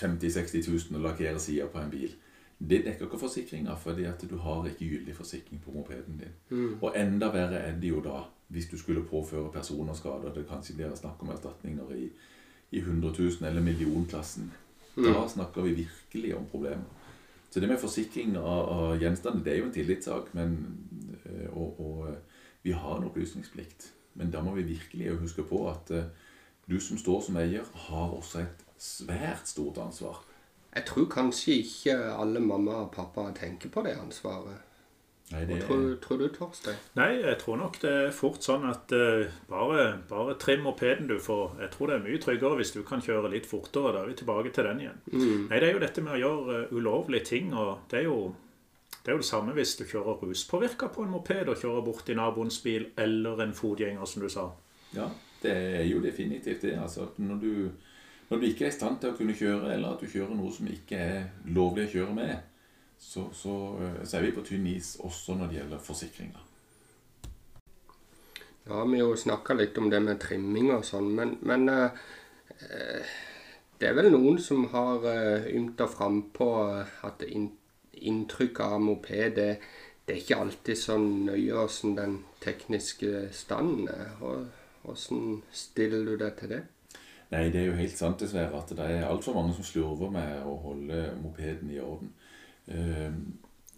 50 0.00 0.26
000-60 0.26 0.70
000 0.90 0.98
å 0.98 1.04
lakkere 1.04 1.42
sida 1.42 1.68
på 1.70 1.82
en 1.82 1.92
bil. 1.92 2.14
Det 2.58 2.84
dekker 2.84 3.06
ikke 3.06 3.18
forsikringa, 3.18 3.74
fordi 3.74 4.04
at 4.08 4.22
du 4.30 4.36
har 4.38 4.66
ikke 4.68 4.88
gyldig 4.88 5.16
forsikring 5.16 5.60
på 5.64 5.72
mopeden 5.74 6.20
din. 6.20 6.36
Mm. 6.50 6.76
Og 6.80 6.94
enda 6.96 7.28
verre 7.34 7.60
er 7.60 7.78
det 7.80 7.90
jo 7.90 8.02
da 8.04 8.22
hvis 8.54 8.68
du 8.70 8.76
skulle 8.78 9.02
påføre 9.08 9.52
personer 9.52 9.94
skader. 9.94 10.34
Det 10.34 10.46
kanskje 10.48 10.76
blir 10.76 10.94
snakk 10.94 11.22
om 11.22 11.32
erstatninger 11.34 11.90
i, 11.96 12.08
i 12.70 12.78
100 12.78 13.14
000 13.18 13.48
eller 13.48 13.62
millionklassen. 13.62 14.52
Mm. 14.96 15.08
Da 15.08 15.28
snakker 15.28 15.62
vi 15.62 15.74
virkelig 15.74 16.36
om 16.36 16.46
problemer. 16.50 16.84
Så 17.50 17.60
det 17.60 17.68
med 17.68 17.78
forsikring 17.78 18.36
av, 18.36 18.68
av 18.68 19.02
gjenstander, 19.02 19.44
det 19.44 19.52
er 19.52 19.60
jo 19.60 19.66
en 19.68 19.74
tillitssak. 19.74 20.30
Men, 20.34 20.54
eh, 21.24 21.50
og, 21.52 21.80
og, 21.80 22.14
vi 22.64 22.72
har 22.72 22.96
en 22.96 23.04
opplysningsplikt. 23.04 23.90
Men 24.14 24.30
da 24.32 24.40
må 24.42 24.54
vi 24.56 24.62
virkelig 24.62 25.18
huske 25.20 25.42
på 25.44 25.58
at 25.68 25.90
uh, 25.92 26.06
du 26.70 26.78
som 26.80 26.96
står 26.98 27.20
som 27.26 27.36
eier, 27.36 27.66
har 27.88 28.14
også 28.16 28.40
et 28.40 28.62
svært 28.80 29.50
stort 29.50 29.78
ansvar. 29.82 30.22
Jeg 30.74 30.86
tror 30.88 31.10
kanskje 31.10 31.58
ikke 31.62 31.96
alle 32.18 32.42
mamma 32.42 32.84
og 32.84 32.92
pappa 32.94 33.28
tenker 33.36 33.70
på 33.70 33.84
det 33.86 33.94
ansvaret. 33.98 34.62
Nei, 35.32 35.44
det... 35.48 35.62
tror, 35.64 35.84
tror, 36.02 36.18
du, 36.20 36.26
Torstein? 36.28 36.76
Nei, 36.98 37.10
jeg 37.22 37.38
tror 37.40 37.56
nok 37.56 37.78
det 37.80 37.90
er 37.90 38.10
fort 38.12 38.44
sånn 38.44 38.66
at 38.68 38.92
uh, 38.92 39.24
bare, 39.48 39.86
bare 40.10 40.36
trim 40.40 40.66
mopeden 40.66 41.08
du 41.08 41.16
får. 41.22 41.56
Jeg 41.64 41.72
tror 41.72 41.90
det 41.90 41.96
er 41.96 42.04
mye 42.04 42.20
tryggere 42.20 42.58
hvis 42.60 42.74
du 42.74 42.82
kan 42.86 43.02
kjøre 43.02 43.32
litt 43.32 43.48
fortere. 43.48 43.94
Da 43.94 44.02
er 44.02 44.10
vi 44.10 44.18
tilbake 44.20 44.52
til 44.54 44.68
den 44.68 44.82
igjen. 44.84 45.00
Mm. 45.14 45.46
Nei, 45.48 45.60
Det 45.62 45.68
er 45.68 45.72
jo 45.78 45.84
dette 45.86 46.04
med 46.04 46.16
å 46.18 46.20
gjøre 46.20 46.58
uh, 46.66 46.74
ulovlige 46.76 47.30
ting. 47.30 47.54
og 47.54 47.86
det 47.90 48.02
er 48.02 48.10
jo 48.10 48.18
det 49.04 49.12
er 49.12 49.16
jo 49.18 49.20
det 49.20 49.28
samme 49.28 49.52
hvis 49.52 49.74
du 49.76 49.82
kjører 49.84 50.22
ruspåvirka 50.24 50.88
på 50.92 51.02
en 51.04 51.10
moped 51.12 51.48
og 51.52 51.58
kjører 51.60 51.82
bort 51.84 52.08
i 52.08 52.14
naboens 52.16 52.56
bil 52.64 52.86
eller 52.96 53.42
en 53.44 53.52
fotgjenger, 53.52 54.04
som 54.08 54.22
du 54.24 54.30
sa. 54.32 54.46
Ja, 54.96 55.10
det 55.42 55.52
er 55.52 55.84
jo 55.84 56.00
definitivt 56.00 56.62
det. 56.64 56.78
Altså, 56.80 57.10
når 57.20 57.42
du, 57.42 57.50
når 58.34 58.40
du 58.40 58.46
ikke 58.48 58.64
er 58.66 58.72
i 58.72 58.74
stand 58.74 58.98
til 58.98 59.12
å 59.12 59.14
kunne 59.14 59.36
kjøre, 59.38 59.68
eller 59.76 59.94
at 59.94 60.00
du 60.02 60.10
kjører 60.10 60.34
noe 60.34 60.50
som 60.50 60.66
ikke 60.66 60.98
er 60.98 61.52
lovlig 61.54 61.86
å 61.86 61.92
kjøre 61.92 62.16
med, 62.16 62.32
så, 62.98 63.28
så, 63.36 63.54
eh, 63.78 64.00
så 64.02 64.18
er 64.18 64.26
vi 64.26 64.32
på 64.34 64.42
tynn 64.48 64.66
is 64.72 64.96
også 64.98 65.36
når 65.38 65.52
det 65.52 65.58
gjelder 65.60 65.84
forsikringer. 65.86 66.50
Ja, 68.64 68.80
vi 68.88 68.98
har 68.98 69.06
jo 69.06 69.20
snakka 69.20 69.54
litt 69.54 69.78
om 69.78 69.86
det 69.92 70.00
med 70.02 70.18
trimming 70.24 70.72
og 70.74 70.82
sånn, 70.88 71.12
men, 71.14 71.36
men 71.46 71.68
uh, 71.68 72.04
det 73.78 73.90
er 73.90 73.98
vel 74.00 74.08
noen 74.14 74.40
som 74.40 74.64
har 74.72 75.04
uh, 75.04 75.46
ymta 75.52 75.86
frampå 75.92 76.48
at 77.04 77.20
det 77.20 77.28
inntrykk 78.00 78.62
av 78.64 78.78
moped 78.82 79.36
det, 79.36 79.50
det, 80.06 80.14
er 80.14 80.22
ikke 80.22 80.40
alltid 80.46 80.80
så 80.80 80.96
nøye 80.98 81.60
åssen 81.60 81.94
den 82.00 82.22
tekniske 82.42 83.28
standen 83.36 83.92
er. 83.92 84.16
Åssen 84.88 85.42
stiller 85.52 86.08
du 86.08 86.16
deg 86.24 86.40
til 86.40 86.56
det? 86.56 86.64
Nei, 87.32 87.48
det 87.50 87.60
er 87.60 87.70
jo 87.70 87.78
helt 87.78 87.96
sant 87.98 88.20
dessverre 88.20 88.60
at 88.60 88.70
det 88.76 88.84
er 88.84 89.08
altfor 89.08 89.34
mange 89.36 89.54
som 89.56 89.66
slurver 89.66 90.12
med 90.12 90.44
å 90.46 90.54
holde 90.66 91.00
mopeden 91.22 91.72
i 91.72 91.80
orden. 91.82 92.12
Uh, 92.68 93.16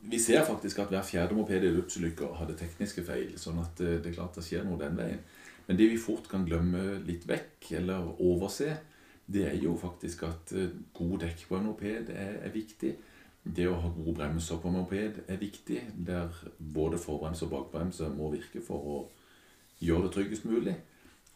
vi 0.07 0.19
ser 0.23 0.45
faktisk 0.47 0.83
at 0.83 0.93
hver 0.93 1.07
fjerde 1.07 1.35
moped 1.35 1.65
i 1.65 1.73
dødsulykker 1.75 2.37
hadde 2.41 2.59
tekniske 2.59 3.03
feil. 3.07 3.33
sånn 3.39 3.63
at 3.63 3.81
uh, 3.81 3.97
det 3.97 4.11
er 4.11 4.19
klart 4.19 4.37
det 4.39 4.45
skjer 4.47 4.67
noe 4.67 4.81
den 4.81 4.99
veien. 4.99 5.23
Men 5.67 5.79
det 5.79 5.89
vi 5.91 5.99
fort 5.99 6.29
kan 6.31 6.45
glemme 6.47 7.01
litt 7.07 7.27
vekk, 7.27 7.73
eller 7.81 8.13
overse, 8.23 8.77
det 9.27 9.49
er 9.49 9.57
jo 9.59 9.75
faktisk 9.79 10.23
at 10.23 10.53
god 10.53 10.85
gode 10.95 11.25
dekk 11.27 11.49
på 11.49 11.57
en 11.59 11.67
moped 11.67 12.11
er, 12.15 12.37
er 12.47 12.53
viktig. 12.55 12.93
Det 13.47 13.67
å 13.71 13.79
ha 13.79 13.91
gode 13.95 14.15
bremser 14.15 14.59
på 14.63 14.71
en 14.71 14.79
moped 14.81 15.19
er 15.27 15.41
viktig, 15.41 15.81
der 16.07 16.35
både 16.59 16.99
forbrems 16.99 17.43
og 17.47 17.53
bakbremse 17.55 18.09
må 18.15 18.31
virke 18.35 18.63
for 18.63 18.91
å 18.91 18.99
gjøre 19.83 20.07
det 20.07 20.13
tryggest 20.15 20.47
mulig. 20.47 20.75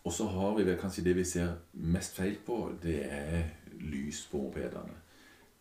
Og 0.05 0.13
så 0.13 0.27
har 0.33 0.55
vi 0.57 0.65
vel 0.65 0.79
kanskje 0.81 1.05
det 1.05 1.17
vi 1.19 1.25
ser 1.29 1.57
mest 1.73 2.17
feil 2.17 2.39
på, 2.47 2.71
det 2.83 3.03
er 3.05 3.43
lys 3.81 4.23
på 4.31 4.41
mopedene. 4.47 4.97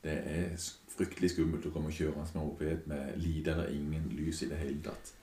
Det 0.03 0.15
er 0.15 0.53
fryktelig 0.95 1.33
skummelt 1.33 1.65
å 1.67 1.73
komme 1.75 1.91
kjørende 1.91 2.27
med 2.33 2.45
moped 2.45 2.85
med 2.87 3.17
lite 3.19 3.51
eller 3.51 3.73
ingen 3.75 4.07
lys 4.15 4.43
i 4.45 4.49
det 4.51 4.59
hele 4.61 4.79
tatt. 4.85 5.13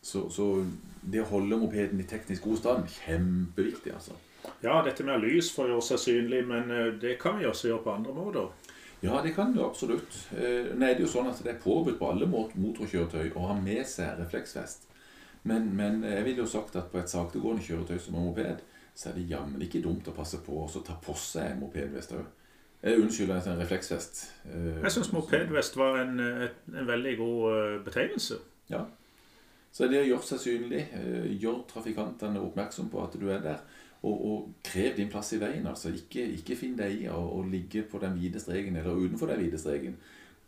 Så, 0.00 0.30
så 0.32 0.64
det 1.02 1.20
å 1.20 1.28
holde 1.28 1.58
mopeden 1.60 2.00
i 2.00 2.08
teknisk 2.08 2.48
god 2.48 2.60
stand, 2.62 2.88
kjempeviktig, 3.02 3.92
altså. 3.92 4.16
Ja, 4.64 4.78
dette 4.84 5.04
med 5.04 5.20
lys 5.20 5.50
får 5.52 5.68
gjøre 5.68 5.84
seg 5.84 6.00
synlig, 6.00 6.40
men 6.48 6.72
eh, 6.72 6.92
det 7.00 7.18
kan 7.20 7.36
vi 7.36 7.48
også 7.48 7.68
gjøre 7.68 7.84
på 7.84 7.96
andre 7.98 8.14
måter. 8.16 8.70
Ja, 9.04 9.20
det 9.24 9.34
kan 9.36 9.52
du 9.52 9.62
absolutt. 9.64 10.16
Nei, 10.32 10.72
nå 10.76 10.88
er 10.88 10.96
det 10.96 11.06
jo 11.06 11.12
sånn 11.12 11.30
at 11.30 11.38
det 11.44 11.54
er 11.54 11.60
påbudt 11.62 11.96
på 12.00 12.08
alle 12.08 12.28
motorkjøretøy 12.28 13.30
å 13.32 13.46
ha 13.48 13.56
med 13.56 13.86
seg 13.88 14.18
refleksvest. 14.20 14.89
Men, 15.48 15.70
men 15.76 16.02
jeg 16.04 16.24
ville 16.24 16.42
jo 16.44 16.50
sagt 16.50 16.76
at 16.76 16.90
på 16.92 17.00
et 17.00 17.10
saktegående 17.10 17.64
kjøretøy 17.64 17.98
som 17.98 18.18
er 18.18 18.26
moped, 18.26 18.62
så 18.94 19.08
er 19.08 19.16
det 19.16 19.30
jammen 19.30 19.62
ikke 19.64 19.82
dumt 19.84 20.08
å 20.10 20.14
passe 20.16 20.42
på 20.44 20.58
å 20.60 20.84
ta 20.84 20.98
på 21.00 21.14
seg 21.16 21.54
en 21.54 21.62
mopedvest 21.62 22.14
òg. 22.18 22.24
Eh, 22.82 22.96
unnskyld, 22.96 23.32
en 23.32 23.60
refleksvest. 23.60 24.22
Eh, 24.48 24.80
jeg 24.82 24.94
syns 24.94 25.12
mopedvest 25.12 25.76
var 25.80 26.00
en, 26.02 26.20
en, 26.20 26.86
veldig 26.88 27.16
god 27.18 27.84
betegnelse. 27.84 28.40
Ja. 28.72 28.86
Så 29.72 29.86
det 29.88 30.00
å 30.02 30.08
gjøre 30.08 30.26
seg 30.26 30.40
synlig, 30.42 30.80
gjøre 31.38 31.68
trafikantene 31.70 32.40
oppmerksom 32.42 32.88
på 32.90 33.04
at 33.04 33.14
du 33.20 33.28
er 33.30 33.44
der, 33.44 33.60
og, 34.02 34.24
og, 34.30 34.48
krev 34.64 34.96
din 34.96 35.10
plass 35.12 35.32
i 35.32 35.40
veien. 35.40 35.66
altså 35.66 35.92
Ikke, 35.94 36.24
ikke 36.24 36.56
finn 36.56 36.76
deg 36.78 37.04
i 37.04 37.08
å 37.12 37.42
ligge 37.46 37.84
på 37.88 38.00
den 38.02 38.16
hvite 38.18 38.40
streken 38.40 38.76
eller 38.76 38.96
utenfor 38.96 39.30
den 39.30 39.42
hvite 39.44 39.60
streken. 39.60 39.96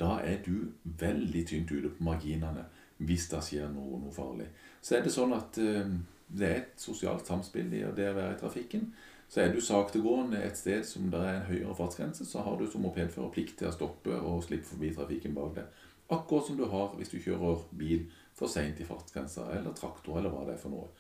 Da 0.01 0.19
er 0.25 0.41
du 0.45 0.73
veldig 0.85 1.47
tynt 1.47 1.73
ute 1.73 1.93
på 1.93 2.05
marginene 2.05 2.65
hvis 3.03 3.29
det 3.29 3.43
skjer 3.45 3.69
noe, 3.73 3.99
noe 4.01 4.15
farlig. 4.15 4.49
Så 4.83 4.97
er 4.97 5.05
det 5.05 5.15
sånn 5.15 5.35
at 5.37 5.59
uh, 5.63 5.95
det 6.33 6.49
er 6.49 6.61
et 6.63 6.81
sosialt 6.81 7.29
samspill 7.29 7.73
i 7.75 7.85
det 7.97 8.09
å 8.11 8.17
være 8.17 8.35
i 8.35 8.41
trafikken. 8.41 8.89
Så 9.33 9.41
er 9.41 9.53
du 9.53 9.63
saktegående 9.65 10.43
et 10.45 10.59
sted 10.61 10.83
som 10.85 11.07
det 11.13 11.21
er 11.21 11.39
en 11.39 11.47
høyere 11.49 11.77
fartsgrense, 11.77 12.27
så 12.29 12.43
har 12.45 12.59
du 12.59 12.67
som 12.69 12.83
mopedfører 12.85 13.33
plikt 13.33 13.57
til 13.61 13.71
å 13.71 13.73
stoppe 13.73 14.19
og 14.19 14.43
slippe 14.45 14.69
forbi 14.69 14.91
trafikken 14.93 15.37
bak 15.37 15.55
deg. 15.57 15.79
Akkurat 16.13 16.51
som 16.51 16.59
du 16.59 16.67
har 16.69 16.93
hvis 16.99 17.15
du 17.15 17.17
kjører 17.23 17.63
bil 17.79 18.03
for 18.37 18.53
seint 18.53 18.81
i 18.81 18.85
fartsgrensa, 18.85 19.47
eller 19.57 19.73
traktor, 19.77 20.19
eller 20.19 20.35
hva 20.35 20.45
det 20.45 20.59
er 20.59 20.61
for 20.61 20.75
noe. 20.75 20.91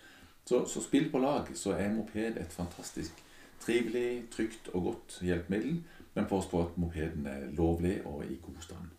Så, 0.48 0.62
så 0.66 0.80
spill 0.80 1.10
på 1.12 1.20
lag, 1.22 1.50
så 1.54 1.74
er 1.76 1.92
moped 1.92 2.40
et 2.40 2.56
fantastisk 2.56 3.20
trivelig, 3.62 4.30
trygt 4.32 4.72
og 4.72 4.88
godt 4.88 5.18
hjelpemiddel. 5.22 5.82
Men 6.14 6.28
pass 6.28 6.48
på 6.48 6.60
at 6.60 6.76
mopeden 6.80 7.28
er 7.28 7.46
lovlig 7.56 8.00
og 8.04 8.24
i 8.26 8.36
god 8.42 8.64
stand. 8.64 8.90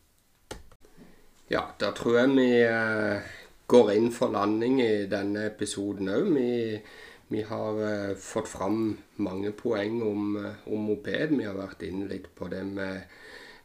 Ja, 1.52 1.68
da 1.80 1.92
tror 1.94 2.18
jeg 2.18 2.30
vi 2.38 2.48
eh, 2.66 3.34
går 3.68 3.94
inn 3.94 4.12
for 4.12 4.34
landing 4.34 4.82
i 4.84 5.06
denne 5.10 5.48
episoden 5.50 6.12
òg. 6.14 6.30
Vi, 6.36 6.80
vi, 7.30 7.42
har 7.48 7.80
uh, 7.80 8.16
fått 8.20 8.52
fram 8.52 8.98
mange 9.24 9.54
poeng 9.58 10.02
om, 10.06 10.36
eh, 10.44 10.68
om, 10.68 10.90
moped. 10.90 11.38
Vi 11.38 11.48
har 11.48 11.58
vært 11.58 11.86
inne 11.88 12.10
litt 12.12 12.30
på 12.36 12.52
det 12.52 12.64
med 12.68 13.08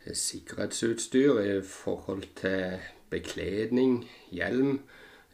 sikkerhetsutstyr 0.09 1.43
i 1.43 1.61
forhold 1.67 2.31
til 2.39 2.79
bekledning, 3.11 4.03
hjelm. 4.33 4.79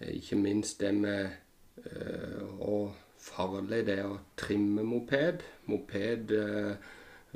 Ikke 0.02 0.37
minst 0.40 0.80
det 0.80 0.94
med 0.99 1.28
Eh, 1.85 2.44
og 2.64 2.94
farlig 3.21 3.83
det 3.88 4.00
å 4.06 4.18
trimme 4.38 4.85
moped. 4.87 5.42
Moped 5.71 6.35
eh, 6.37 6.71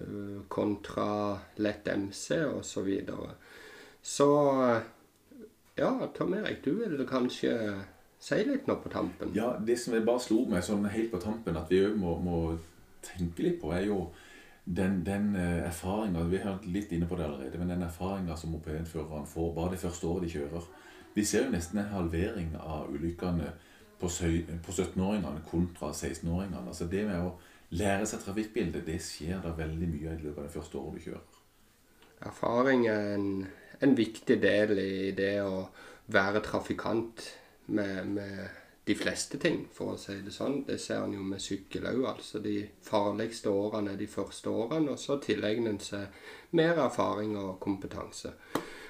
eh, 0.00 0.36
kontra 0.48 1.08
lett 1.64 1.88
MC 1.92 2.40
osv. 2.46 2.62
Så, 2.70 2.84
videre. 2.86 3.34
så 4.02 4.28
ja, 5.78 6.10
Tom 6.16 6.34
Erik, 6.34 6.64
du 6.64 6.74
vil 6.80 7.06
kanskje 7.08 7.54
si 8.18 8.38
litt 8.44 8.66
nå 8.66 8.78
på 8.82 8.90
tampen? 8.92 9.30
Ja, 9.36 9.52
det 9.62 9.78
som 9.80 9.94
jeg 9.94 10.06
bare 10.06 10.22
slo 10.22 10.42
meg 10.50 10.64
sånn 10.66 10.88
helt 10.90 11.12
på 11.12 11.20
tampen, 11.22 11.58
at 11.58 11.70
vi 11.70 11.84
òg 11.86 11.96
må, 11.98 12.16
må, 12.22 12.40
tenke 13.04 13.44
litt 13.44 13.60
på, 13.62 13.70
er 13.72 13.86
jo 13.86 14.08
den, 14.64 14.98
den 15.06 15.30
erfaringa 15.38 16.24
Vi 16.28 16.40
har 16.42 16.56
vært 16.56 16.66
litt 16.68 16.90
inne 16.92 17.06
på 17.08 17.16
det 17.16 17.28
allerede, 17.28 17.60
men 17.60 17.70
den 17.70 17.86
erfaringa 17.86 18.36
som 18.36 18.50
mopedførerne 18.52 19.30
får 19.30 19.52
bare 19.54 19.76
det 19.76 19.80
første 19.80 20.10
året 20.10 20.26
de 20.26 20.32
kjører. 20.34 20.66
Vi 21.14 21.24
ser 21.24 21.46
jo 21.46 21.54
nesten 21.54 21.80
en 21.80 21.92
halvering 21.94 22.50
av 22.58 22.90
ulykkene 22.90 23.52
på 23.98 24.10
17-åringene 24.10 25.44
kontra 25.48 25.92
16-åringene. 25.92 26.66
Altså 26.66 26.86
det 26.90 27.06
med 27.06 27.22
å 27.22 27.32
lære 27.78 28.06
seg 28.06 28.22
trafikkbildet, 28.22 28.84
det 28.86 28.98
skjer 29.02 29.40
da 29.44 29.54
veldig 29.56 29.88
mye 29.94 30.14
i 30.14 30.22
løpet 30.22 30.42
av 30.42 30.46
det 30.46 30.54
første 30.54 30.78
året 30.78 30.98
du 30.98 31.08
kjører. 31.08 31.40
Erfaring 32.28 32.86
er 32.90 33.24
en, 33.80 33.96
viktig 33.96 34.38
del 34.42 34.78
i 34.78 35.10
det 35.16 35.34
å 35.42 35.66
være 36.12 36.42
trafikant 36.44 37.24
med, 37.66 38.06
med 38.06 38.48
de 38.88 38.94
fleste 38.96 39.38
ting, 39.38 39.66
for 39.72 39.92
å 39.92 40.00
si 40.00 40.16
det 40.24 40.32
sånn. 40.32 40.62
Det 40.64 40.78
ser 40.80 41.04
en 41.04 41.12
jo 41.18 41.24
med 41.26 41.42
sykkel 41.44 41.90
òg. 41.90 42.04
Altså 42.14 42.40
de 42.44 42.62
farligste 42.86 43.52
årene 43.52 43.92
er 43.92 44.00
de 44.00 44.08
første 44.08 44.48
årene, 44.48 44.94
og 44.94 45.00
så 45.02 45.18
tilegner 45.20 45.74
en 45.74 45.82
seg 45.84 46.54
mer 46.56 46.80
erfaring 46.86 47.36
og 47.36 47.58
kompetanse. 47.60 48.32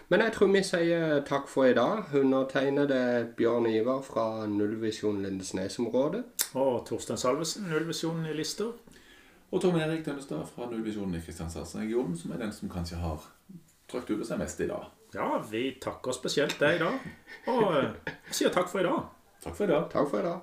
Men 0.08 0.22
jeg 0.24 0.32
tror 0.32 0.52
vi 0.54 0.62
sier 0.64 1.18
takk 1.28 1.50
for 1.52 1.68
i 1.68 1.74
dag. 1.76 2.14
Undertegnede 2.16 3.00
Bjørn 3.36 3.66
Ivar 3.68 4.00
fra 4.06 4.46
Nullvisjon 4.48 5.18
Lindesnes-området. 5.24 6.22
Og 6.56 6.86
Torstein 6.88 7.20
Salvesen, 7.20 7.66
Nullvisjonen 7.68 8.30
i 8.30 8.36
Lister. 8.38 8.70
Og 9.50 9.60
Tom 9.60 9.76
Erik 9.76 10.06
Dønnestad 10.06 10.46
fra 10.54 10.70
Nullvisjonen 10.70 11.18
i 11.18 11.24
Kristiansandsregionen, 11.24 12.16
som 12.16 12.32
er 12.32 12.40
den 12.40 12.54
som 12.54 12.72
kanskje 12.72 13.02
har 13.02 13.26
trykt 13.88 14.10
du 14.10 14.18
på 14.20 14.28
seg 14.28 14.40
mest 14.40 14.60
i 14.60 14.68
dag. 14.68 14.88
Ja, 15.14 15.28
vi 15.50 15.62
takker 15.80 16.12
spesielt 16.12 16.58
deg 16.60 16.76
i 16.76 16.82
dag. 16.82 17.06
Og 17.48 18.12
sier 18.34 18.52
takk 18.52 18.68
for 18.68 18.82
i 18.82 18.88
dag. 18.88 19.06
Takk 19.44 19.56
for 19.56 19.64
i 19.64 19.72
dag. 19.72 19.88
Takk 19.92 20.10
for 20.10 20.20
i 20.20 20.26
dag. 20.26 20.42